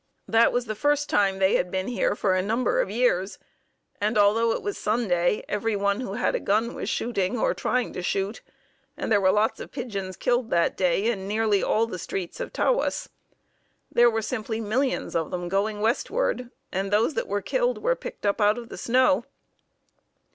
That 0.27 0.51
was 0.51 0.65
the 0.65 0.73
first 0.73 1.09
time 1.09 1.37
they 1.37 1.57
had 1.57 1.69
been 1.69 1.87
here 1.87 2.15
for 2.15 2.33
a 2.33 2.41
number 2.41 2.81
of 2.81 2.89
years, 2.89 3.37
and, 4.01 4.17
although 4.17 4.51
it 4.51 4.63
was 4.63 4.75
Sunday, 4.75 5.45
everyone 5.47 5.99
who 5.99 6.13
had 6.13 6.33
a 6.33 6.39
gun 6.39 6.73
was 6.73 6.89
shooting 6.89 7.37
or 7.37 7.53
trying 7.53 7.93
to 7.93 8.01
shoot, 8.01 8.41
and 8.97 9.11
there 9.11 9.21
were 9.21 9.29
lots 9.31 9.59
of 9.59 9.71
pigeons 9.71 10.17
killed 10.17 10.49
that 10.49 10.75
day 10.75 11.05
in 11.05 11.27
nearly 11.27 11.61
all 11.61 11.85
the 11.85 11.99
streets 11.99 12.39
of 12.39 12.51
Tawas. 12.51 13.09
There 13.91 14.09
were 14.09 14.23
simply 14.23 14.59
millions 14.59 15.15
of 15.15 15.29
them 15.29 15.47
going 15.47 15.81
westward, 15.81 16.49
and 16.71 16.89
those 16.91 17.13
that 17.13 17.27
were 17.27 17.43
killed 17.43 17.77
were 17.77 17.95
picked 17.95 18.25
up 18.25 18.41
out 18.41 18.57
of 18.57 18.69
the 18.69 18.79
snow. 18.79 19.25